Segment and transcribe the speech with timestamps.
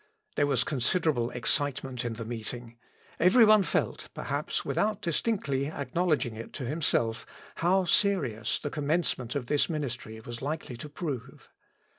[0.35, 2.75] There was considerable excitement in the meeting;
[3.19, 7.23] every one felt, perhaps without distinctly acknowledging it to himself,
[7.57, 11.51] how serious the commencement of this ministry was likely to prove.